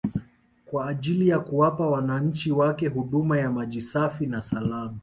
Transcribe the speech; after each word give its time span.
kwa 0.65 0.87
ajili 0.87 1.27
ya 1.29 1.39
kuwapa 1.39 1.87
wananchi 1.87 2.51
wake 2.51 2.87
huduma 2.87 3.39
ya 3.39 3.51
maji 3.51 3.81
safi 3.81 4.25
na 4.27 4.41
salama 4.41 4.97